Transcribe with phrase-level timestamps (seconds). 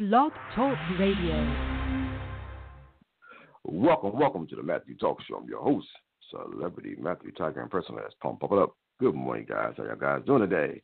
[0.00, 1.56] Blog Talk Radio.
[3.64, 5.36] Welcome, welcome to the Matthew Talk Show.
[5.36, 5.88] I'm your host,
[6.30, 7.96] Celebrity Matthew Tiger and Person.
[7.96, 8.76] Let's pump, pump it up.
[8.98, 9.74] Good morning, guys.
[9.76, 10.80] How y'all guys doing today?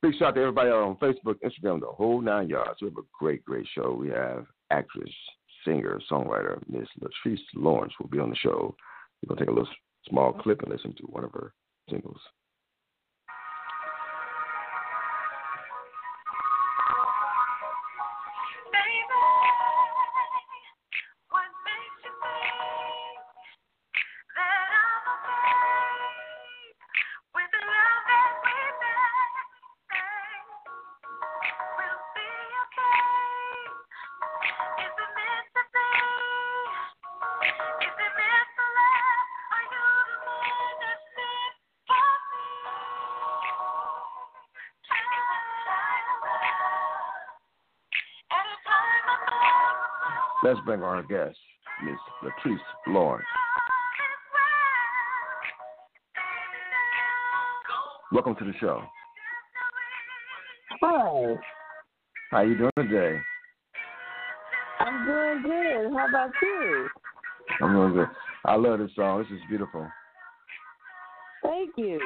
[0.00, 2.80] Big shout out to everybody on Facebook, Instagram, the whole nine yards.
[2.80, 3.92] We have a great, great show.
[3.92, 5.12] We have actress,
[5.62, 8.74] singer, songwriter, Miss Latrice Lawrence will be on the show.
[9.22, 9.68] We're going to take a little
[10.08, 11.52] small clip and listen to one of her
[11.90, 12.20] singles.
[50.42, 51.36] Let's bring our guest,
[51.84, 52.56] Miss Latrice
[52.86, 53.26] Lawrence.
[58.10, 58.82] Welcome to the show.
[60.80, 61.34] Hi.
[62.30, 63.18] How you doing today?
[64.80, 65.92] I'm doing good.
[65.92, 66.88] How about you?
[67.60, 68.08] I'm doing good.
[68.46, 69.18] I love this song.
[69.18, 69.86] This is beautiful.
[71.42, 72.00] Thank you.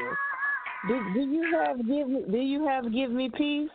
[0.89, 3.70] Do, do you have give do you have give me peace?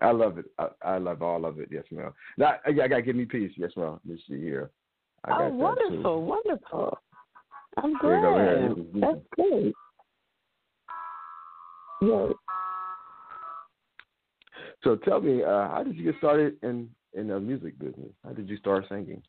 [0.00, 0.46] I love it.
[0.58, 1.68] I, I love all of it.
[1.70, 2.12] Yes, ma'am.
[2.36, 3.52] Now, I, I got give me peace.
[3.56, 3.98] Yes, ma'am.
[4.04, 4.70] This year.
[5.24, 6.98] I got oh, wonderful, wonderful.
[7.78, 8.22] I'm glad.
[8.22, 9.74] There That's great.
[12.02, 12.28] Yeah.
[14.84, 18.10] So tell me, uh, how did you get started in in the music business?
[18.24, 19.22] How did you start singing?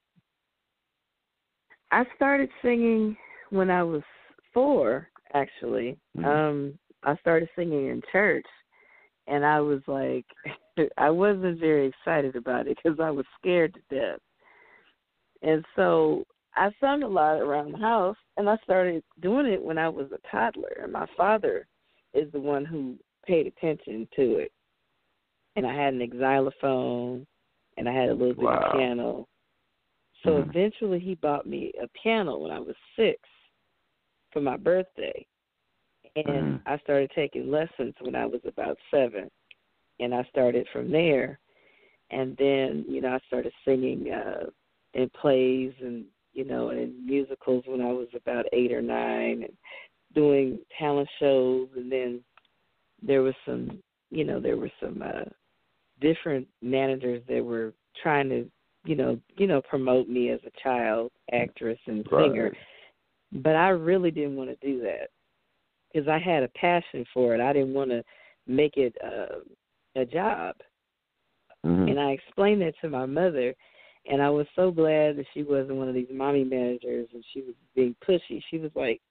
[1.92, 3.16] I started singing
[3.50, 4.04] when I was
[4.54, 5.10] four.
[5.34, 6.26] Actually, Mhm.
[6.26, 8.45] um, I started singing in church,
[9.28, 10.25] and I was like,
[10.97, 14.20] I wasn't very excited about it because I was scared to death.
[15.42, 16.23] And so
[16.56, 20.08] I sung a lot around the house, and I started doing it when I was
[20.11, 20.80] a toddler.
[20.82, 21.67] And my father
[22.14, 22.95] is the one who
[23.26, 24.52] paid attention to it.
[25.55, 27.26] And I had an xylophone,
[27.77, 28.61] and I had a little bit Wow.
[28.65, 29.27] of piano.
[30.23, 30.49] So Mhm.
[30.49, 33.20] eventually, he bought me a piano when I was six
[34.32, 35.26] for my birthday,
[36.26, 36.61] and Mhm.
[36.66, 39.30] I started taking lessons when I was about seven,
[40.00, 41.39] and I started from there.
[42.10, 44.50] And then, you know, I started singing uh
[44.94, 49.58] in plays and you know, in musicals when I was about eight or nine, and
[50.14, 51.70] doing talent shows.
[51.76, 52.23] And then
[53.02, 55.26] there was some, you know, there were some uh
[56.00, 58.50] different managers that were trying to,
[58.86, 62.52] you know, you know, promote me as a child actress and singer.
[62.52, 62.58] Right.
[63.44, 65.10] But I really didn't want to do that
[65.97, 67.41] because I had a passion for it.
[67.41, 68.03] I didn't want to
[68.45, 69.39] make it uh,
[69.99, 70.55] a job.
[71.65, 71.89] Mhm.
[71.89, 73.55] And I explained that to my mother,
[74.05, 77.41] and I was so glad that she wasn't one of these mommy managers and she
[77.41, 78.41] was being pushy.
[78.49, 79.02] She was like,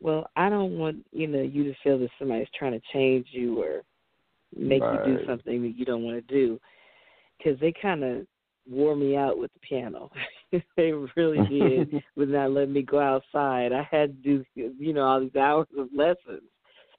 [0.00, 3.62] "Well, I don't want you know you to feel that somebody's trying to change you
[3.62, 3.82] or
[4.56, 6.58] make you do something that you don't want to do,"
[7.36, 8.26] because they kind of
[8.70, 10.10] wore me out with the piano.
[10.76, 13.72] they really did with not letting me go outside.
[13.72, 16.48] I had to do you know all these hours of lessons,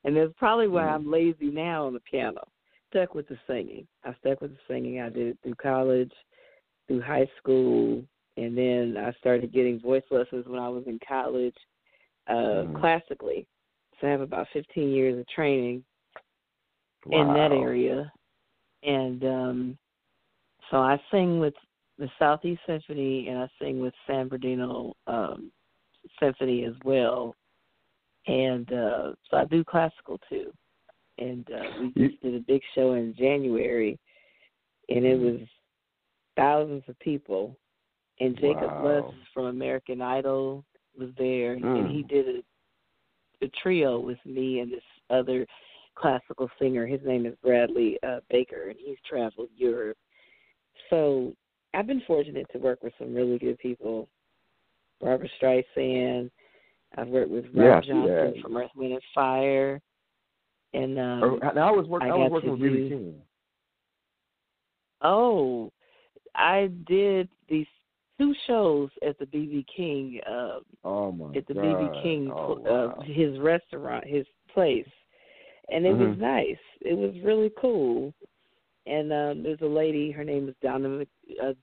[0.03, 0.95] and that's probably why Mhm.
[0.95, 2.47] I'm lazy now on the piano.
[2.89, 3.87] Stuck with the singing.
[4.03, 4.99] I stuck with the singing.
[4.99, 6.11] I did it through college,
[6.87, 8.03] through high school,
[8.37, 11.55] and then I started getting voice lessons when I was in college,
[12.27, 12.79] uh, Mhm.
[12.79, 13.47] classically.
[13.99, 15.83] So I have about 15 years of training
[17.11, 18.11] in that area,
[18.83, 19.77] and um,
[20.71, 21.53] so I sing with
[21.99, 25.51] the Southeast Symphony and I sing with San Bernardino um,
[26.19, 27.35] Symphony as well,
[28.25, 30.51] and uh, so I do classical too.
[31.17, 33.99] And uh, we just did a big show in January,
[34.89, 35.41] and it was
[36.35, 37.55] thousands of people.
[38.19, 39.03] And Jacob Wow.
[39.03, 40.63] Lusk from American Idol
[40.97, 41.91] was there, and Mm.
[41.91, 42.27] he did
[43.41, 45.45] a, a trio with me and this other
[45.95, 46.85] classical singer.
[46.85, 49.97] His name is Bradley uh, Baker, and he's traveled Europe.
[50.89, 51.33] So
[51.73, 54.07] I've been fortunate to work with some really good people.
[54.99, 56.29] Barbra Streisand.
[56.97, 59.81] I've worked with Rob Yes, Johnson from Earth, Wind, and Fire.
[60.73, 62.11] And um, Or- now I was working.
[62.11, 63.21] I I, was working with BB do- King.
[65.01, 65.71] oh,
[66.35, 67.67] I did these
[68.17, 72.95] two shows at the BB King uh, Oh my at the BB King Oh, pl-
[72.99, 74.87] uh, his restaurant, his place,
[75.69, 76.19] and it was Mhm.
[76.19, 76.59] nice.
[76.81, 78.13] It was really cool.
[78.85, 81.07] And um there's a lady, her name is Donna Mc,
[81.41, 81.53] uh,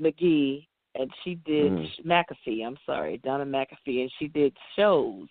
[0.00, 2.04] McGee, and she did Mhm.
[2.04, 2.66] McAfee.
[2.66, 5.28] I'm sorry, Donna McAfee, and she did shows,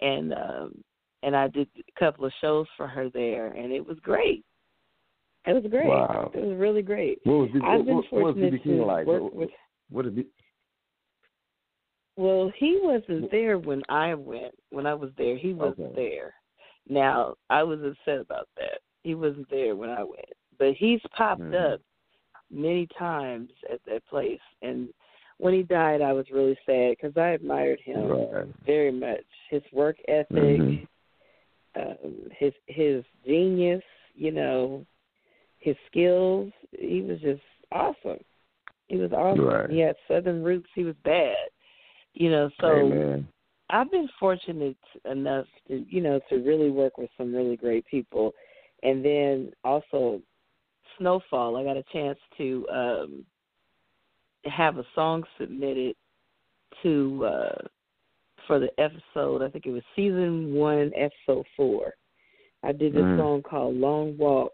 [0.00, 0.84] and um
[1.22, 4.44] and I did a couple of shows for her there, and it was great.
[5.46, 5.88] It was great.
[5.88, 6.30] Wow.
[6.34, 7.20] It was really great.
[7.24, 9.06] What was B- I've what, been what, fortunate BB to like?
[9.06, 9.50] work What, with.
[9.90, 10.28] what did B-
[12.16, 14.54] Well, he wasn't there when I went.
[14.70, 15.94] When I was there, he wasn't Okay.
[15.94, 16.34] there.
[16.88, 18.80] Now I was upset about that.
[19.04, 21.74] He wasn't there when I went, but he's popped Mhm.
[21.74, 21.80] up
[22.50, 24.40] many times at that place.
[24.62, 24.92] And
[25.38, 28.46] when he died, I was really sad because I admired him Right.
[28.64, 29.24] very much.
[29.50, 30.88] His work ethic, Mhm.
[31.74, 33.84] um, his his genius,
[34.14, 34.86] you know,
[35.58, 36.52] his skills.
[36.72, 37.42] He was just
[37.72, 38.24] awesome.
[38.88, 39.44] He was awesome.
[39.44, 39.70] Right.
[39.70, 40.70] He had southern roots.
[40.74, 41.50] He was bad,
[42.14, 42.48] you know.
[42.60, 43.28] So Amen.
[43.70, 48.34] I've been fortunate enough to, you know, to really work with some really great people,
[48.84, 50.20] and then also
[50.98, 51.56] Snowfall.
[51.56, 53.24] I got a chance to um
[54.44, 55.96] have a song submitted
[56.82, 57.62] to uh
[58.46, 59.42] for the episode.
[59.42, 61.94] I think it was season one, episode four.
[62.62, 63.16] I did this Mm.
[63.16, 64.52] song called "Long Walk"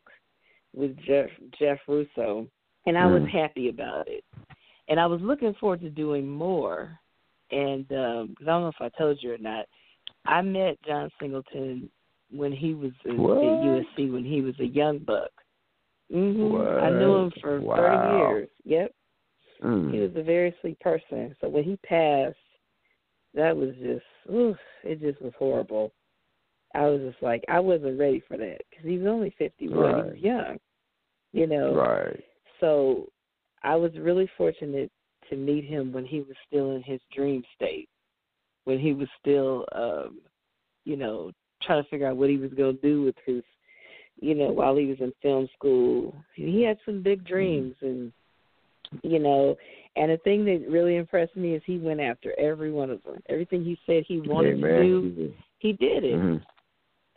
[0.75, 2.47] with Jeff Jeff Russo,
[2.87, 3.29] and I was Mm.
[3.29, 4.25] happy about it.
[4.89, 6.99] And I was looking forward to doing more.
[7.51, 9.67] And because I don't know if I told you or not,
[10.25, 11.91] I met John Singleton
[12.31, 15.31] when he was at USC when he was a young buck.
[16.11, 16.83] hmm What?
[16.83, 17.77] I knew him for Wow.
[17.77, 18.49] thirty years.
[18.65, 18.95] Yep.
[19.63, 19.93] Mm.
[19.93, 21.35] He was a very sweet person.
[21.41, 22.37] So when he passed,
[23.35, 25.93] that was just, oof, it just was horrible.
[26.75, 29.97] I was just like, I wasn't ready for that because he was only 51.
[29.97, 30.59] He was young,
[31.33, 31.75] you know.
[31.75, 32.25] Right.
[32.61, 33.09] So
[33.63, 34.91] I was really fortunate
[35.29, 37.89] to meet him when he was still in his dream state,
[38.65, 40.21] when he was still, um,
[40.85, 41.33] you know,
[41.63, 43.43] trying to figure out what he was going to do with his,
[44.21, 46.15] you know, while he was in film school.
[46.35, 48.13] He had some big dreams and
[49.03, 49.57] you know
[49.97, 53.23] and the thing that really impressed me is he went after every one of them
[53.29, 54.75] everything he said he wanted Amen.
[54.75, 56.43] to do he did it Mhm.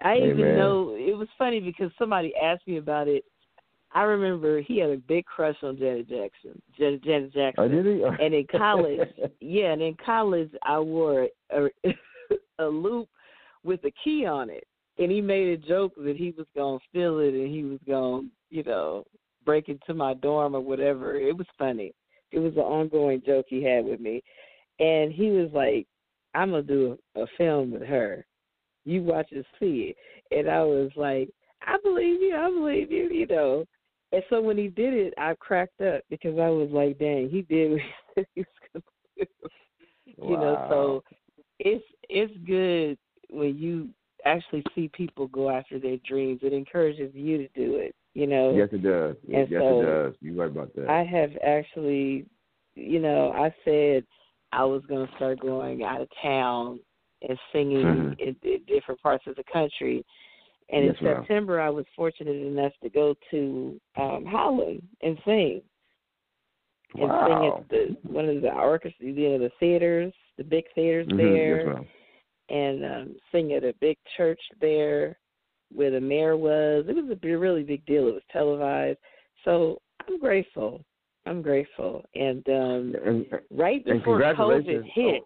[0.02, 3.24] i even know it was funny because somebody asked me about it
[3.92, 7.86] i remember he had a big crush on janet jackson janet, janet jackson Oh, did
[7.86, 8.04] he?
[8.04, 11.70] and in college yeah and in college i wore a,
[12.60, 13.10] a loop
[13.64, 14.66] with a key on it.
[15.00, 18.28] And he made a joke that he was gonna steal it and he was gonna
[18.50, 19.04] you know
[19.46, 21.16] break into my dorm or whatever.
[21.16, 21.94] It was funny.
[22.32, 24.22] It was an ongoing joke he had with me.
[24.80, 25.88] And he was like
[26.36, 28.26] i'm gonna do a, a film with her.
[28.86, 30.38] You watch and see it.
[30.38, 31.30] And i was like
[31.62, 33.66] i believe you i believe you you know.
[34.12, 37.42] And so when he did it i cracked up because i was like dang he
[37.42, 38.86] did what he said he was gonna
[39.18, 39.26] do.
[40.30, 41.04] You know so
[41.60, 42.98] it's it's good
[43.34, 43.90] when you
[44.26, 48.54] actually see people go after their dreams it encourages you to do it you know
[48.56, 49.16] Yes, it does.
[49.34, 50.14] And yes, so, it does.
[50.22, 50.90] You're right about that.
[50.90, 52.26] i have actually
[52.76, 54.06] you know i said
[54.52, 56.80] i was going to start going out of town
[57.28, 58.20] and singing Mhm.
[58.20, 60.06] in, in different parts of the country
[60.70, 65.62] and Yes, in september i was fortunate enough to go to um holland and sing
[66.96, 67.28] and wow.
[67.28, 71.18] sing at the one of the orchestra you know the theaters the big theaters Mhm.
[71.18, 71.84] there Yes.
[72.50, 75.18] And um sing at a big church there
[75.74, 76.86] where the mayor was.
[76.88, 78.08] It was a really big deal.
[78.08, 79.00] It was televised.
[79.44, 80.84] So I'm grateful.
[81.26, 82.04] I'm grateful.
[82.16, 85.24] And um And, right and before COVID hit,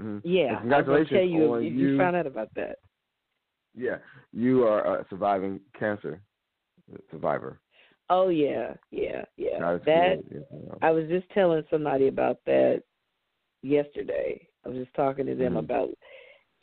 [0.00, 0.20] mhm.
[0.24, 1.98] yeah, And I gonna tell you, you, you.
[1.98, 2.78] found out about that.
[3.74, 3.98] Yeah,
[4.32, 6.20] you are a surviving cancer
[7.10, 7.60] survivor.
[8.10, 9.78] Oh yeah, yeah, yeah.
[9.86, 10.78] That ma'am.
[10.82, 12.82] I was just telling somebody about that
[13.62, 14.46] yesterday.
[14.64, 15.58] I was just talking to them Mhm.
[15.60, 15.90] about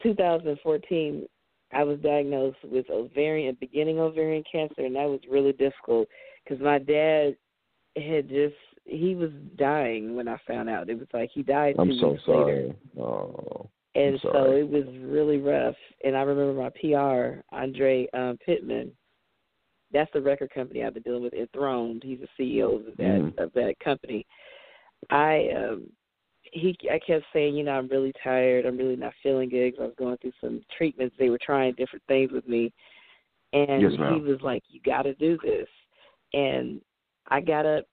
[0.01, 1.27] 2014.
[1.71, 6.07] I was diagnosed with ovarian, beginning ovarian cancer, and that was really difficult
[6.43, 7.37] because my dad
[7.95, 10.89] had just he was dying when I found out.
[10.89, 12.43] It was like he died 2 I'm so weeks later.
[12.43, 12.75] sorry.
[12.99, 15.75] Oh, And so it was really rough.
[16.03, 18.95] And I remember my PR, Andre um, Pittman.
[19.91, 21.33] That's the record company I've been dealing with.
[21.33, 22.03] Enthroned.
[22.03, 23.37] He's the CEO of that Mhm.
[23.39, 24.25] of that company.
[25.09, 25.91] I um
[26.51, 28.65] he I kept saying, you know, I'm really tired.
[28.65, 31.15] I'm really not feeling good because I was going through some treatments.
[31.17, 32.71] They were trying different things with me,
[33.53, 35.67] and Yes, he was like, "You got to do this."
[36.33, 36.81] And
[37.27, 37.85] I got up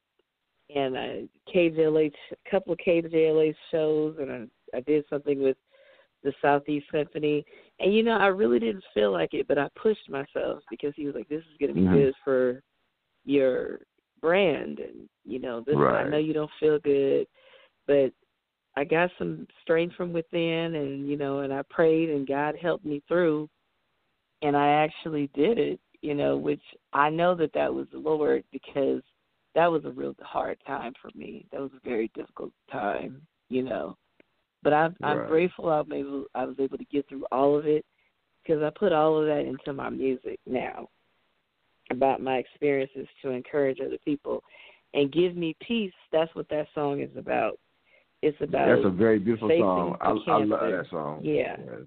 [0.74, 5.56] and I KJLH a couple of KJLH shows, and I, I did something with
[6.24, 7.44] the Southeast Symphony.
[7.78, 11.06] And you know, I really didn't feel like it, but I pushed myself because he
[11.06, 11.92] was like, "This is going to be Mhm.
[11.92, 12.62] good for
[13.24, 13.80] your
[14.20, 17.26] brand," and you know, this I know you don't feel good,
[17.86, 18.12] but
[18.76, 22.84] I got some strength from within, and you know, and I prayed, and God helped
[22.84, 23.48] me through,
[24.42, 25.80] and I actually did it.
[26.02, 29.02] You know, which I know that that was the Lord because
[29.54, 31.46] that was a real hard time for me.
[31.52, 33.96] That was a very difficult time, you know.
[34.62, 37.84] But I'm I'm grateful I'm able I was able to get through all of it
[38.42, 40.88] because I put all of that into my music now.
[41.90, 44.42] about my experiences to encourage other people
[44.94, 45.92] and give me peace.
[46.12, 47.58] That's what that song is about.
[48.22, 49.96] It's about That's a very beautiful song.
[50.00, 51.20] I, I love that song.
[51.22, 51.56] Yeah.
[51.58, 51.86] Yes.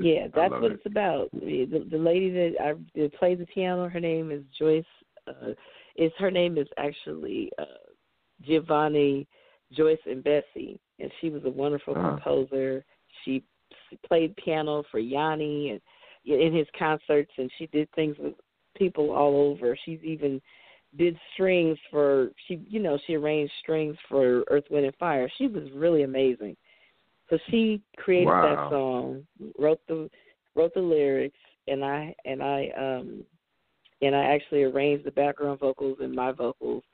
[0.00, 0.72] Yeah, that's what it.
[0.72, 1.30] it's about.
[1.32, 4.84] The, the lady that I that plays the piano, her name is Joyce.
[5.26, 5.52] Uh,
[5.96, 7.64] is her name is actually uh,
[8.42, 9.26] Giovanni
[9.72, 12.10] Joyce Imbesi, and she was a wonderful Uh-huh.
[12.10, 12.84] composer.
[13.24, 13.42] She
[14.06, 15.80] played piano for Yanni and
[16.26, 18.34] in his concerts, and she did things with
[18.76, 19.76] people all over.
[19.84, 20.40] She's even
[20.96, 25.30] did strings for she, you know, she arranged strings for Earth, Wind, and Fire.
[25.38, 26.56] She was really amazing.
[27.30, 28.42] So she created Wow.
[28.42, 29.26] that song,
[29.58, 30.10] wrote the
[30.54, 33.24] wrote the lyrics, and I and I um
[34.02, 36.84] and I actually arranged the background vocals and my vocals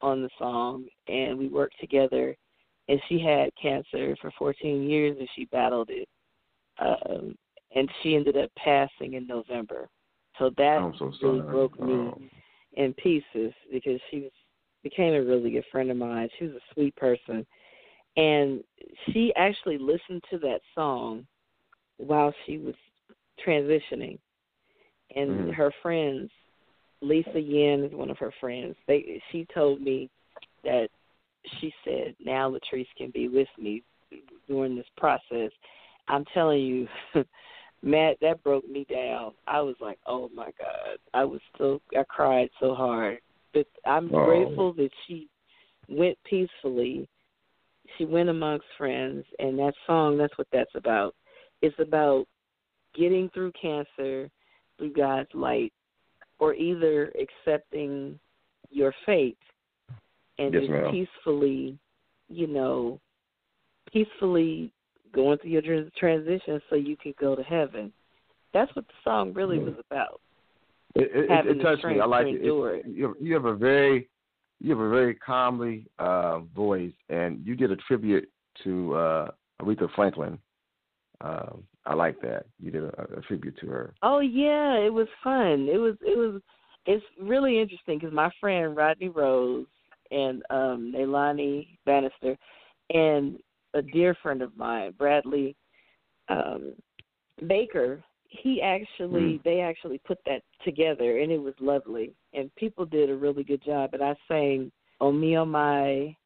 [0.00, 2.36] on the song, and we worked together.
[2.88, 6.08] And she had cancer for 14 years, and she battled it.
[6.78, 7.36] Um,
[7.74, 9.88] and she ended up passing in November.
[10.38, 12.18] So that so really broke me Oh.
[12.74, 14.32] In pieces because she was
[14.84, 16.28] became a really good friend of mine.
[16.38, 17.44] She was a sweet person,
[18.16, 18.62] and
[19.10, 21.26] she actually listened to that song
[21.96, 22.74] while she was
[23.44, 24.18] transitioning.
[25.14, 25.54] And Mhm.
[25.54, 26.30] her friends,
[27.00, 28.76] Lisa Yin is one of her friends.
[28.86, 30.10] They she told me
[30.64, 30.90] that
[31.58, 33.82] she said now Latrice can be with me
[34.46, 35.52] during this process.
[36.08, 36.88] I'm telling you,
[37.82, 39.32] Matt, that broke me down.
[39.46, 43.18] I was like, oh my god, I was so I cried so hard.
[43.54, 44.24] But I'm Oh.
[44.24, 45.28] grateful that she
[45.88, 47.08] went peacefully.
[47.96, 51.14] She went amongst friends, and that song, that's what that's about.
[51.62, 52.26] It's about
[52.94, 54.28] getting through cancer
[54.76, 55.72] through God's light,
[56.38, 58.18] or either accepting
[58.70, 59.38] your fate
[60.38, 60.90] and Yes, just ma'am.
[60.90, 61.78] peacefully,
[62.28, 63.00] you know,
[63.92, 64.72] peacefully
[65.12, 65.62] going through your
[65.98, 67.92] transition so you can go to heaven.
[68.54, 70.20] That's what the song really was about.
[70.94, 72.00] It, it, having it the touched me.
[72.00, 72.36] I like it.
[72.36, 72.46] it.
[72.46, 72.86] it.
[72.86, 74.08] You, have, you have a very,
[74.60, 78.28] you have a very calmly uh, voice, and you did a tribute
[78.64, 80.38] to uh, Aretha Franklin.
[81.20, 82.46] Um, I like that.
[82.62, 83.94] You did a, a tribute to her.
[84.02, 85.68] Oh yeah, it was fun.
[85.70, 86.40] It was it was
[86.86, 89.66] it's really interesting because my friend Rodney Rose
[90.10, 92.36] and um Leilani Bannister
[92.90, 93.38] and
[93.74, 95.56] a dear friend of mine, Bradley
[96.28, 96.74] um
[97.46, 99.42] Baker, he actually Mm.
[99.44, 102.12] they actually put that together and it was lovely.
[102.34, 104.70] And people did a really good job and I sang
[105.00, 106.16] Oh Me Oh My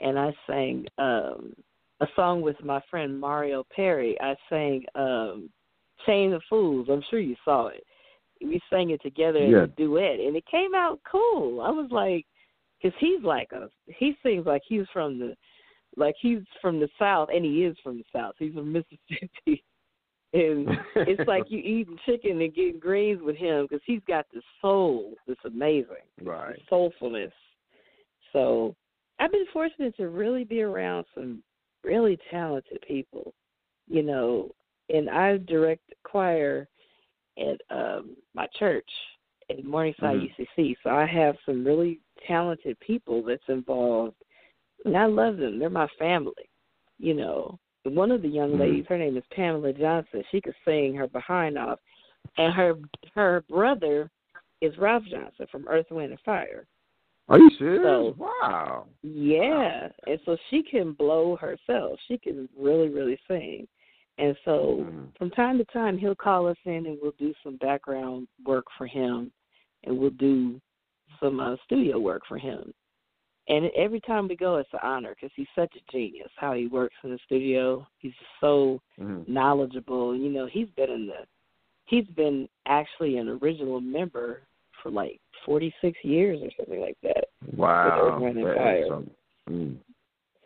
[0.00, 1.54] and I sang um
[2.00, 4.20] a song with my friend Mario Perry.
[4.20, 5.50] I sang um
[6.06, 6.88] Chain of Fools.
[6.90, 7.84] I'm sure you saw it.
[8.42, 11.60] We sang it together in a duet, and it came out cool.
[11.60, 12.26] I was like,
[12.82, 15.36] because he's like a, he sings like he's from the,
[15.96, 18.34] like he's from the South, and he is from the South.
[18.38, 19.64] He's from Mississippi,
[20.32, 24.44] and it's like you eating chicken and getting greens with him because he's got this
[24.60, 26.56] soul that's amazing, right.
[26.56, 27.32] this soulfulness.
[28.32, 28.74] So
[29.18, 31.42] I've been fortunate to really be around some
[31.84, 33.32] really talented people,
[33.86, 34.50] you know,
[34.88, 36.68] and I direct choir
[37.38, 38.88] at um my church
[39.50, 40.34] at Morningside Mhm.
[40.56, 40.76] UCC.
[40.82, 44.16] So I have some really talented people that's involved
[44.84, 45.58] and I love them.
[45.58, 46.48] They're my family.
[46.98, 47.58] You know.
[47.84, 48.60] One of the young Mhm.
[48.60, 50.24] ladies, her name is Pamela Johnson.
[50.30, 51.80] She could sing her behind off.
[52.38, 52.78] And her
[53.14, 54.10] her brother
[54.60, 56.66] is Ralph Johnson from Earth, Wind and Fire.
[57.28, 57.82] Are you serious?
[57.82, 58.86] So- wow.
[59.02, 62.00] Yeah, and so she can blow herself.
[62.06, 63.68] She can really, really sing.
[64.18, 65.16] And so Mhm.
[65.16, 68.86] from time to time, he'll call us in and we'll do some background work for
[68.86, 69.32] him,
[69.84, 70.60] and we'll do
[71.20, 72.72] some uh, studio work for him.
[73.48, 76.30] And every time we go, it's an honor because he's such a genius.
[76.36, 79.28] How he works in the studio, he's just so Mhm.
[79.28, 80.16] knowledgeable.
[80.16, 81.26] You know, he's been in the,
[81.84, 84.46] he's been actually an original member
[84.82, 87.28] for like 46 years or something like that.
[87.54, 88.14] Wow.
[88.14, 89.10] Earth, Wind, and That is some-
[89.48, 89.76] mm.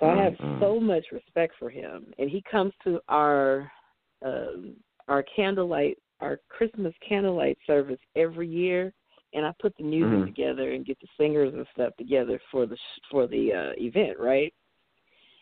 [0.00, 0.60] So I have Mm-mm.
[0.60, 3.70] so much respect for him, and he comes to our
[4.22, 4.76] um,
[5.06, 8.92] our candlelight, our Christmas candlelight service every year,
[9.34, 10.26] and I put the music Mhm.
[10.26, 12.76] together and get the singers and stuff together for the
[13.10, 14.52] for the uh, event, right?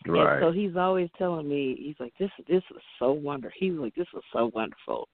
[0.07, 0.37] Right.
[0.37, 3.95] And so he's always telling me, he's like, "This this was so wonderful." He's like,
[3.95, 5.09] "This was so wonderful,"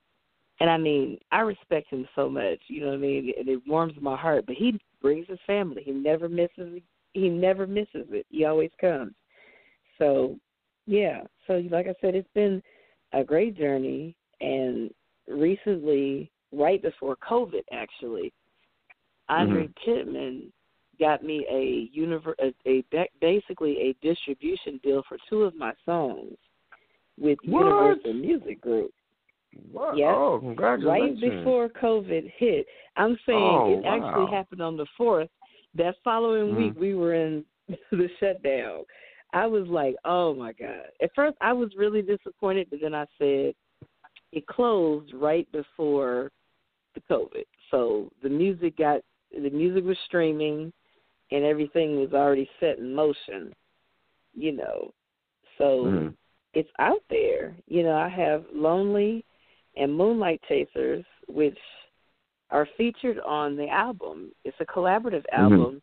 [0.61, 2.61] and I mean, I respect him so much.
[2.69, 3.33] You know what I mean?
[3.39, 4.47] And it warms my heart.
[4.47, 5.83] But he brings his family.
[5.83, 6.81] He never misses.
[7.15, 8.27] He never misses it.
[8.31, 9.15] He always comes.
[9.99, 10.39] So,
[10.87, 11.23] yeah.
[11.47, 12.63] So, like I said, it's been
[13.13, 14.17] a great journey.
[14.41, 14.91] And
[15.29, 18.33] recently, right before COVID, actually,
[19.41, 20.53] Andre Pittman
[21.01, 22.85] got me a univer- a, a
[23.21, 26.37] basically a distribution deal for two of my songs
[27.19, 27.65] with What?
[27.65, 28.91] Universal Music Group.
[29.71, 29.97] What?
[29.97, 30.15] Yeah.
[30.15, 31.23] Oh, congratulations.
[31.23, 32.67] Right before COVID hit.
[32.97, 35.29] I'm saying Oh, it actually happened on the fourth.
[35.75, 36.57] That following Mhm.
[36.57, 37.45] week we were in
[37.91, 38.85] the shutdown.
[39.33, 40.87] I was like, Oh my God.
[41.03, 43.55] At first I was really disappointed, but then I said
[44.33, 46.31] it closed right before
[46.95, 47.45] the COVID.
[47.71, 49.01] So the music got
[49.33, 50.73] the music was streaming
[51.31, 53.55] and everything was already set in motion,
[54.35, 54.93] you know.
[55.59, 56.17] So Mhm.
[56.55, 57.57] it's out there.
[57.67, 59.25] You know, I have Lonely
[59.77, 61.59] and Moonlight Chasers, which
[62.51, 64.33] are featured on the album.
[64.45, 65.39] It's a collaborative Mhm.
[65.39, 65.83] album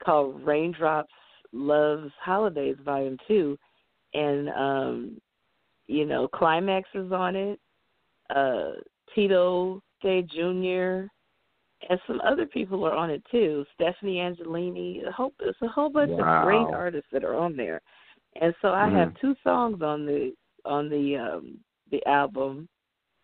[0.00, 1.14] called Raindrops
[1.52, 3.58] Loves Holidays Volume Two.
[4.14, 5.20] And um,
[5.86, 7.60] you know, Climax is on it,
[8.30, 8.72] uh
[9.14, 11.06] Tito Day Jr.
[11.88, 13.64] and some other people are on it too.
[13.74, 15.06] Stephanie Angelini.
[15.06, 16.38] A whole it's a whole bunch Wow.
[16.40, 17.80] of great artists that are on there.
[18.40, 20.32] And so I have two songs on the
[20.64, 21.58] on the um
[21.90, 22.68] the album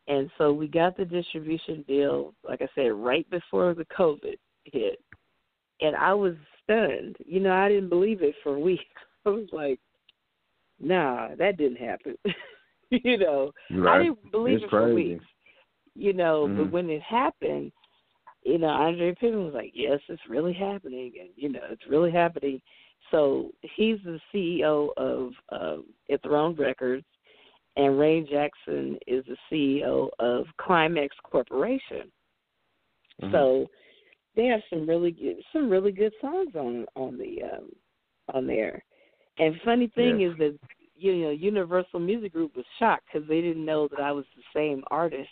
[0.09, 4.99] and so we got the distribution deal, like I said, right before the COVID hit.
[5.83, 6.35] And I was
[6.65, 7.17] stunned.
[7.27, 8.85] You know, I didn't believe it for weeks.
[9.27, 9.79] I was like,
[10.81, 12.17] nah, that didn't happen.
[12.91, 13.97] you know, Right.
[14.01, 15.11] I didn't believe It's it for crazy.
[15.11, 15.25] weeks.
[15.95, 16.57] You know, Mhm.
[16.57, 17.71] but when it happened,
[18.59, 22.11] you know, Andre Pittman was like, "Yes, it's really happening," and you know, it's really
[22.11, 22.61] happening.
[23.13, 25.77] So he's the CEO of uh,
[26.11, 27.07] Enthroned Records,
[27.77, 32.11] and Ray Jackson is the CEO of Climax Corporation.
[33.23, 33.31] Mhm.
[33.31, 33.71] So
[34.35, 37.71] they have some really good, some really good songs on on the um,
[38.35, 38.83] on there.
[39.39, 40.33] And funny thing Yes.
[40.33, 40.59] is that
[40.97, 44.43] you know Universal Music Group was shocked because they didn't know that I was the
[44.53, 45.31] same artist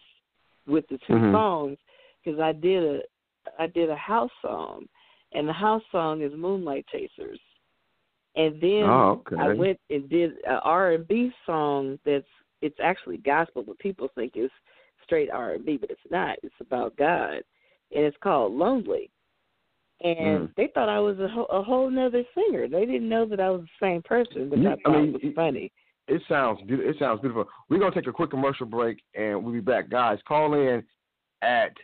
[0.68, 1.32] with the 2 Mhm.
[1.32, 1.78] songs
[2.22, 3.02] because I did a
[3.58, 4.86] I did a house song,
[5.32, 7.40] and the house song is Moonlight Chasers.
[8.36, 9.36] And then Oh, okay.
[9.38, 12.26] I went and did an R and B song that's
[12.62, 14.52] it's actually gospel, but people think it's
[15.04, 16.38] straight R and B, but it's not.
[16.42, 19.10] It's about God, and it's called Lonely.
[20.02, 20.54] And Mm.
[20.56, 22.68] they thought I was a, whole a whole nother singer.
[22.68, 25.22] They didn't know that I was the same person, which You- I I mean, was
[25.24, 25.72] it- funny.
[26.08, 26.90] It sounds beautiful.
[26.90, 27.48] It sounds beautiful.
[27.68, 30.20] We're gonna take a quick commercial break, and we'll be back, guys.
[30.22, 30.86] Call in
[31.42, 31.76] at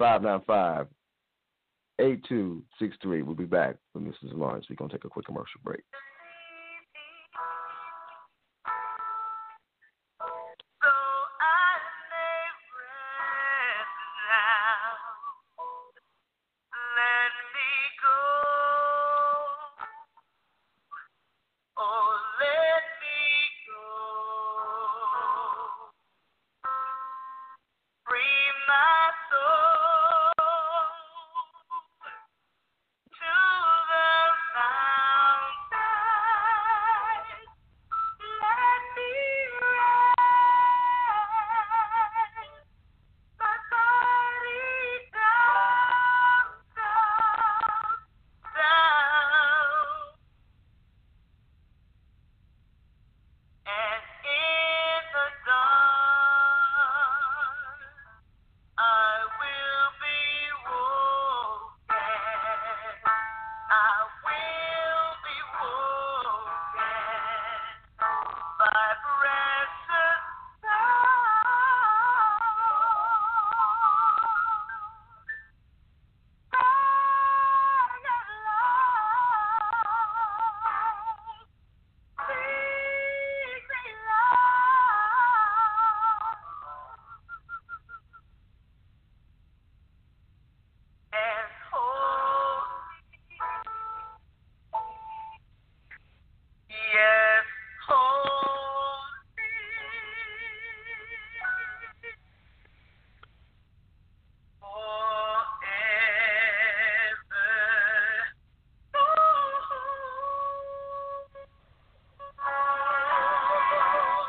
[0.00, 0.86] 516-595-8263.
[3.24, 4.34] We'll be back with Mrs.
[4.36, 4.66] Lawrence.
[4.68, 5.82] We're gonna take a quick commercial break.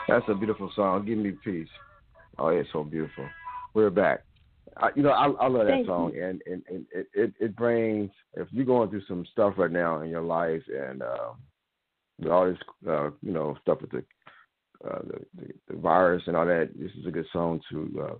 [0.07, 1.05] That's a beautiful song.
[1.05, 1.67] Give me peace.
[2.37, 3.27] Oh, it's so beautiful.
[3.73, 4.23] We're back.
[4.77, 7.55] I, you know, I, I love that Thank song, and and, and it, it it
[7.55, 8.09] brings.
[8.35, 11.29] If you're going through some stuff right now in your life, and uh,
[12.19, 14.03] with all this, uh, you know, stuff with the,
[14.87, 18.15] uh, the, the the virus and all that, this is a good song to uh,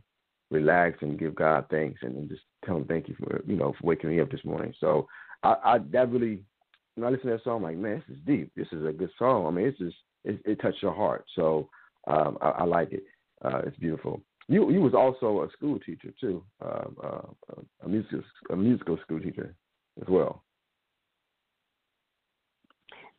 [0.52, 3.74] relax and give God thanks, and, and just tell Him thank you for you know
[3.80, 4.74] for waking me up this morning.
[4.80, 5.08] So
[5.42, 6.40] I, I that really,
[6.96, 8.52] when I listen to that song, I'm like, man, this is deep.
[8.56, 9.48] This is a good song.
[9.48, 11.26] I mean, it's just it, it touched your heart.
[11.36, 11.70] So
[12.08, 13.04] um, I, I like it.
[13.44, 14.22] Uh, it's beautiful.
[14.48, 19.20] You you was also a school teacher too, um, uh, a musical a musical school
[19.20, 19.56] teacher
[20.02, 20.44] as well.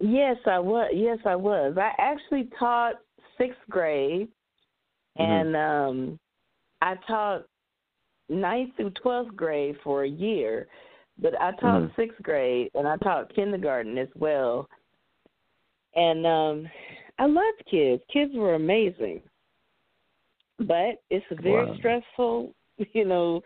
[0.00, 0.90] Yes, I was.
[0.94, 1.76] Yes, I was.
[1.78, 2.96] I actually taught
[3.38, 4.28] sixth grade,
[5.16, 6.18] and um,
[6.82, 7.46] I taught
[8.28, 10.66] ninth through twelfth grade for a year,
[11.18, 11.96] but I taught Mhm.
[11.96, 14.68] sixth grade and I taught kindergarten as well.
[15.96, 16.68] And um,
[17.18, 18.02] I loved kids.
[18.12, 19.20] Kids were amazing,
[20.58, 21.74] but it's a very Wow.
[21.76, 22.54] stressful,
[22.92, 23.42] you know,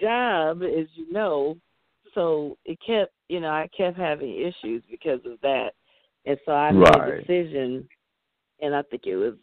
[0.00, 1.56] job, as you know.
[2.14, 5.72] So it kept, you know, I kept having issues because of that,
[6.24, 7.86] and so I made a decision,
[8.60, 9.34] and I think it was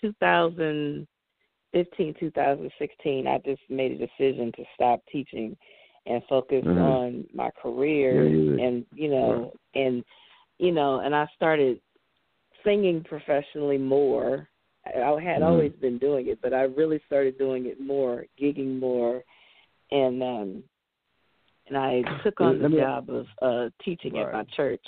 [0.00, 3.26] 2015, 2016.
[3.26, 5.56] I just made a decision to stop teaching
[6.06, 6.78] and focus Mhm.
[6.78, 8.60] on my career, Yeah, did.
[8.60, 10.02] and you know, and
[10.58, 11.80] you know, and I started
[12.64, 14.48] singing professionally more.
[14.86, 15.46] I had Mhm.
[15.46, 19.22] always been doing it, but I really started doing it more, gigging more,
[19.90, 20.64] and um,
[21.66, 24.84] and I took on the me- job of uh teaching at my church.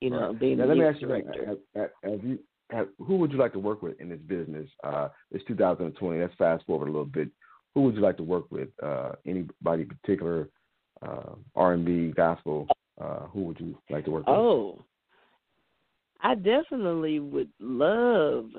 [0.00, 0.38] You know, Right.
[0.38, 1.44] being now, the let me ask you, director.
[1.44, 2.38] have, have, have you,
[2.70, 4.70] have, who would you like to work with in this business?
[4.84, 6.20] Uh, it's 2020.
[6.20, 7.28] Let's fast forward a little bit.
[7.74, 8.68] Who would you like to work with?
[8.82, 10.48] Uh, anybody particular?
[11.02, 12.66] Uh, R&B, gospel.
[13.00, 14.36] Uh, who would you like to work with?
[14.36, 14.84] Oh,
[16.20, 18.50] I definitely would love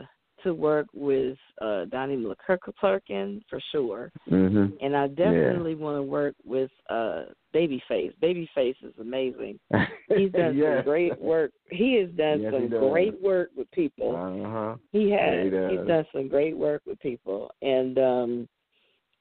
[0.43, 4.75] to work with uh Donnie McClurkin for sure, Mm-hmm.
[4.81, 8.13] and I definitely want to work with uh Babyface.
[8.23, 9.59] Babyface is amazing.
[10.15, 10.77] He's done yeah.
[10.77, 11.51] some great work.
[11.71, 14.15] He has done Yes, some great work with people.
[14.15, 14.75] Uh huh.
[14.93, 15.51] He Yeah, has.
[15.51, 15.77] he.
[15.77, 18.49] He's done some great work with people, and um,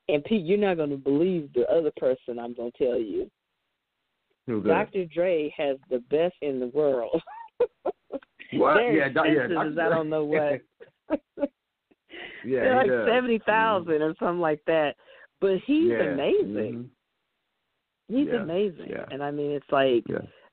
[0.09, 3.29] and Pete, you're not going to believe the other person I'm going to tell you.
[4.47, 4.93] Who's that?
[4.93, 5.05] Dr.
[5.07, 7.21] Dre has the best in the world.
[8.53, 8.75] What?
[8.75, 9.81] They're yeah, doc- yeah, Dr.
[9.81, 10.61] I don't know what.
[11.39, 11.49] yeah,
[12.45, 14.97] They're like seventy thousand or something like that.
[15.41, 16.13] But he's Yeah.
[16.13, 16.91] amazing.
[18.09, 19.05] He's Yeah, amazing, yeah.
[19.11, 20.05] and I mean, it's like.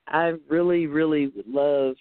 [0.07, 1.95] I really, really would love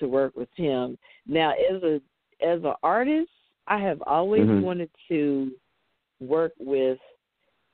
[0.00, 0.98] to work with him.
[1.26, 2.00] Now, as a
[2.44, 3.30] as an artist,
[3.68, 4.62] I have always Mhm.
[4.62, 5.52] wanted to
[6.20, 6.98] work with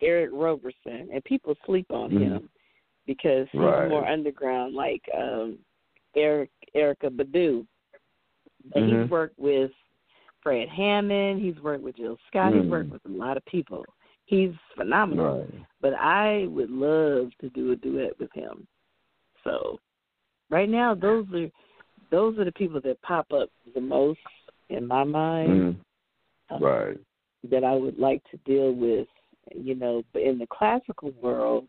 [0.03, 2.21] Eric Roberson, and people sleep on Mhm.
[2.21, 2.51] him
[3.07, 3.89] because he's Right.
[3.89, 5.59] more underground, like um
[6.15, 7.67] Eric Erykah Badu.
[8.73, 9.03] But Mhm.
[9.03, 9.73] he's worked with
[10.41, 11.41] Fred Hammond.
[11.41, 12.55] He's worked with Jill Scott.
[12.55, 12.71] He's Mm.
[12.71, 13.85] worked with a lot of people.
[14.25, 15.41] He's phenomenal.
[15.41, 15.67] Right.
[15.81, 18.67] But I would love to do a duet with him.
[19.45, 19.79] So
[20.51, 21.51] right now those are
[22.11, 24.21] those are the people that pop up the most
[24.69, 25.77] in my mind
[26.51, 26.61] Mhm.
[26.61, 26.99] Right.
[27.45, 29.09] that I would like to deal with.
[29.55, 31.69] You know, but in the classical world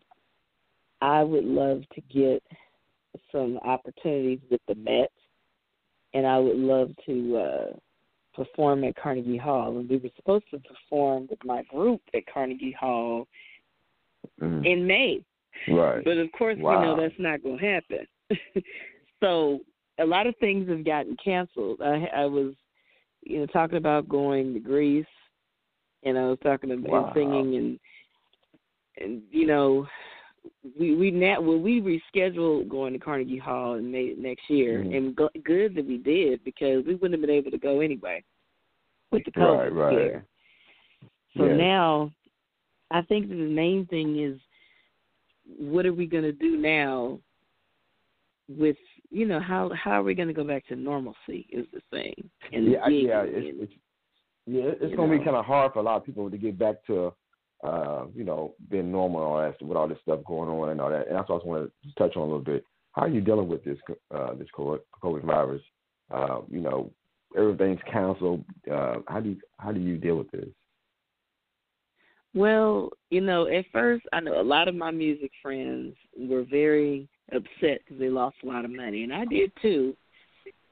[1.01, 2.43] I would love to get
[3.32, 5.12] some opportunities with the Met
[6.13, 7.76] and I would love to uh
[8.36, 12.76] perform at Carnegie Hall and we were supposed to perform with my group at Carnegie
[12.80, 13.28] Hall
[14.41, 14.65] Mhm.
[14.65, 15.23] in May.
[15.67, 16.04] Right.
[16.04, 18.08] But of course, we know that's not going to happen.
[19.21, 19.60] so
[19.99, 21.82] a lot of things have gotten canceled.
[21.82, 22.54] I, I was,
[23.21, 25.06] you know, talking about going to Greece,
[26.04, 27.06] and I was talking about Wow.
[27.06, 27.80] and singing, and
[28.97, 29.88] and you know,
[30.79, 34.95] we we now well we rescheduled going to Carnegie Hall in May next year, Mhm.
[34.97, 38.23] and go, good that we did because we wouldn't have been able to go anyway
[39.12, 39.93] with the Right, COVID right.
[39.93, 40.25] scare.
[41.38, 41.58] So Yes.
[41.58, 42.12] now,
[42.91, 44.39] I think the main thing is,
[45.58, 47.19] what are we going to do now?
[48.49, 48.77] With
[49.10, 52.29] you know how how are we going to go back to normalcy is the thing.
[52.51, 53.73] And yeah, yeah, it's, it's
[54.45, 56.58] yeah, it's going to be kind of hard for a lot of people to get
[56.60, 57.13] back to,
[57.63, 60.82] uh, you know, being normal and all that with all this stuff going on and
[60.82, 61.08] all that.
[61.08, 62.65] And that's what I just want to touch on a little bit.
[62.91, 63.78] How are you dealing with this
[64.13, 65.62] uh, this COVID virus?
[66.12, 66.91] Uh, you know,
[67.38, 68.43] everything's canceled.
[68.71, 70.49] Uh, how do you how do you deal with this?
[72.36, 77.08] Well, you know, at first, I know a lot of my music friends were very
[77.32, 79.95] upset because they lost a lot of money, and I did too.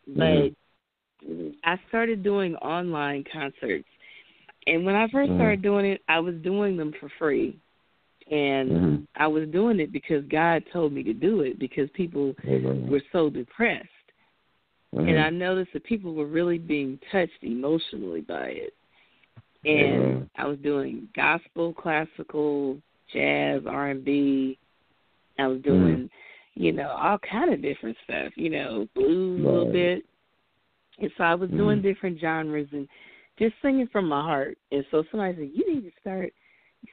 [0.07, 0.51] But
[1.63, 3.87] I started doing online concerts,
[4.67, 5.35] and when I 1st Mhm.
[5.35, 7.59] started doing it, I was doing them for free,
[8.29, 9.07] and Mhm.
[9.15, 12.35] I was doing it because God told me to do it because people
[12.89, 13.87] were so depressed.
[14.93, 18.73] And I noticed that people were really being touched emotionally by it.
[19.65, 20.27] And.
[20.37, 24.57] I was doing gospel, classical, jazz, R and B.
[25.37, 26.09] I was doing,
[26.55, 28.31] you know, all kind of different stuff.
[28.37, 30.05] You know, blues a little bit.
[30.99, 31.83] And so I was doing Mhm.
[31.83, 32.87] different genres and
[33.41, 34.57] just singing from my heart.
[34.71, 36.31] And so somebody said, "You need to start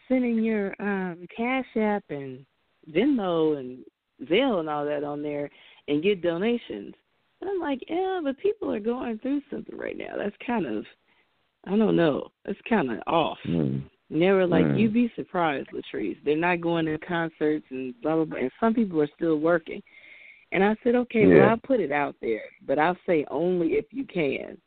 [0.09, 2.47] sending your um Cash App and
[2.91, 3.85] Venmo and
[4.29, 5.51] Zelle and all that on there
[5.89, 6.95] and get donations."
[7.41, 10.17] And I'm like, yeah, but people are going through something right now.
[10.17, 10.85] That's kind of,
[11.67, 13.39] I don't know, that's kind of off.
[13.47, 13.83] Mhm.
[14.11, 14.79] And they were like, Mm.
[14.79, 16.17] you'd be surprised, Latrice.
[16.25, 18.39] They're not going to concerts and blah blah blah.
[18.41, 19.83] And some people are still working.
[20.51, 23.85] And I said, okay, well, I'll put it out there, but I'll say only if
[23.93, 24.59] you can.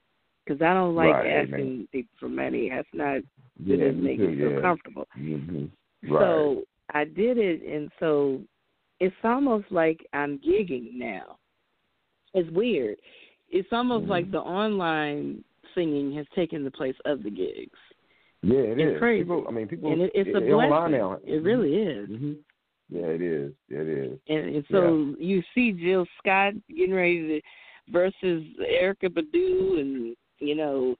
[0.45, 1.88] Because I don't like Right, asking amen.
[1.91, 2.69] people for money.
[2.69, 3.21] That's not
[3.63, 4.62] Yeah, it doesn't me make me feel yeah.
[4.62, 5.08] comfortable.
[5.13, 5.65] hmm
[6.04, 6.19] Right.
[6.19, 8.41] So I did it, and so
[8.99, 11.38] it's almost like I'm gigging now.
[12.34, 12.97] It's weird.
[13.49, 14.10] It's almost Mhm.
[14.10, 15.43] like the online
[15.75, 17.77] singing has taken the place of the gigs,
[18.43, 18.99] yeah, it it's is.
[18.99, 19.23] crazy.
[19.23, 19.91] People, I mean, people.
[19.91, 21.19] and it, it's a they're online now.
[21.25, 22.08] It really is.
[22.10, 22.34] hmm
[22.89, 23.54] Yeah, it is.
[23.69, 24.19] It is.
[24.27, 27.41] And, and so you see Jill Scott getting ready to
[27.91, 30.95] versus Erykah Badu, and you know,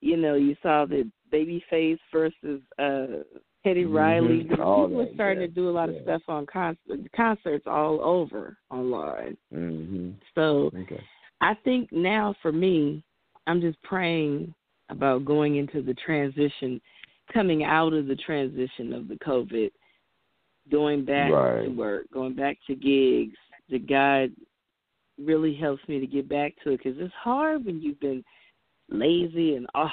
[0.00, 3.22] you know, you saw the Babyface versus uh
[3.64, 3.94] Teddy Mhm.
[3.94, 4.60] Riley.
[4.60, 5.96] All People are starting yeah, to do a lot yeah.
[5.96, 9.36] of stuff on concert, concerts all over online.
[9.52, 11.00] hmm So Okay.
[11.40, 13.04] I think now for me,
[13.46, 14.54] I'm just praying
[14.88, 16.80] about going into the transition,
[17.32, 19.70] coming out of the transition of the COVID,
[20.70, 23.36] going back to work, going back to gigs.
[23.70, 24.32] That God
[25.18, 28.24] really helps me to get back to it because it's hard when you've been
[28.92, 29.90] lazy and off.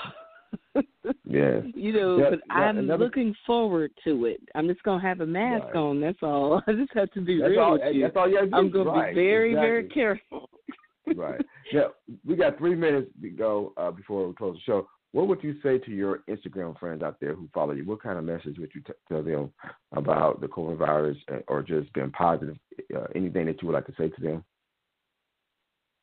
[1.26, 1.62] Yeah.
[1.76, 4.42] you know, Yeah, but yeah, I'm another- looking forward to it.
[4.56, 5.76] I'm just gonna have a mask Right.
[5.76, 6.00] on.
[6.02, 6.62] That's all.
[6.68, 7.72] I just have to be That's real all.
[7.74, 8.02] with you.
[8.02, 8.56] That's all you have to do.
[8.58, 9.14] I'm gonna right.
[9.16, 10.50] be very, very careful.
[11.16, 11.40] right.
[11.74, 11.92] Now,
[12.26, 14.88] we got three minutes to go uh, before we close the show.
[15.12, 17.86] What would you say to your Instagram friends out there who follow you?
[17.86, 19.52] What kind of message would you t- tell them
[19.94, 22.58] about the coronavirus uh, or just being positive?
[22.96, 24.44] Uh, anything that you would like to say to them?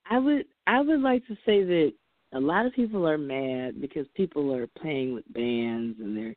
[0.08, 1.92] I would I would like to say that
[2.32, 6.36] a lot of people are mad because people are playing with bands and they're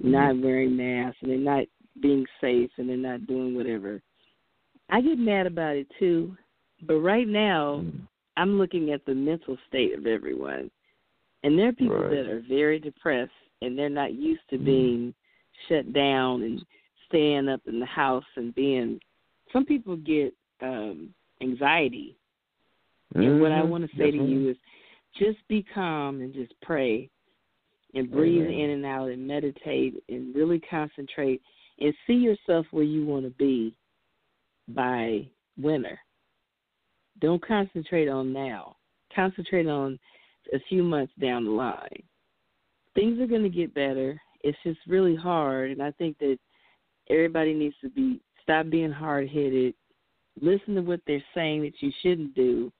[0.00, 1.64] not wearing masks and they're not
[2.00, 4.02] being safe and they're not doing whatever.
[4.90, 6.36] I get mad about it too,
[6.82, 8.06] but right now Mm.
[8.36, 10.70] I'm looking at the mental state of everyone.
[11.44, 12.10] And there are people Right.
[12.10, 13.32] that are very depressed
[13.62, 14.64] and they're not used to Mhm.
[14.64, 15.14] being
[15.68, 16.64] shut down and
[17.06, 19.00] staying up in the house and being
[19.52, 22.16] some people get um anxiety
[23.14, 24.56] and what I want to say to you is
[25.18, 27.10] just be calm and just pray
[27.94, 28.52] and breathe Amen.
[28.52, 31.40] in and out and meditate and really concentrate
[31.80, 33.76] and see yourself where you want to be
[34.68, 35.26] by
[35.58, 35.98] winter.
[37.20, 38.76] Don't concentrate on now.
[39.14, 39.98] Concentrate on
[40.52, 42.02] a few months down the line.
[42.94, 44.20] Things are going to get better.
[44.42, 46.38] It's just really hard, and I think that
[47.08, 49.74] everybody needs to be stop being hard headed.
[50.40, 52.72] Listen to what they're saying that you shouldn't do,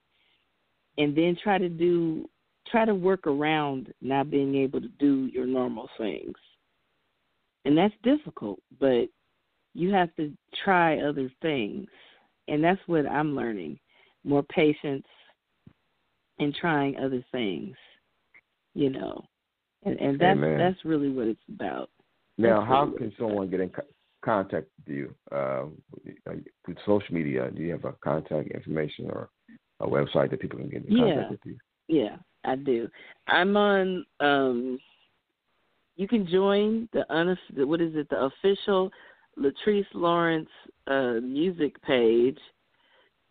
[0.98, 2.28] and then try to do
[2.70, 6.34] try to work around not being able to do your normal things.
[7.64, 9.06] And that's difficult, but
[9.74, 10.32] you have to
[10.64, 11.88] try other things.
[12.48, 13.78] And that's what I'm learning.
[14.24, 15.06] More patience
[16.38, 17.74] and trying other things.
[18.74, 19.24] You know.
[19.84, 20.58] And and that's Amen.
[20.58, 21.90] that's really what it's about.
[22.36, 23.70] Now, That's how really can someone get in
[24.24, 25.14] contact with you?
[25.30, 25.66] Uh,
[26.66, 29.28] with social media, do you have a contact information or
[29.80, 31.28] a website that people can get in contact Yeah.
[31.30, 31.56] with you?
[31.88, 32.88] Yeah, I do.
[33.26, 34.04] I'm on.
[34.20, 34.78] um
[35.96, 38.08] You can join the unof- what is it?
[38.08, 38.90] The official
[39.38, 40.50] Latrice Lawrence
[40.86, 42.38] uh music page.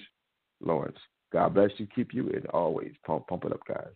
[0.61, 0.97] Lawrence.
[1.31, 3.93] God bless you, keep you, and always pump, pump it up, guys.